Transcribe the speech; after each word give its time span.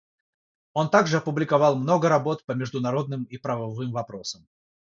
Он 0.73 0.89
также 0.89 1.17
опубликовал 1.17 1.75
много 1.75 2.09
работ 2.09 2.43
по 2.47 2.53
международным 2.53 3.25
и 3.25 3.37
правовым 3.37 3.91
вопросам. 3.91 4.47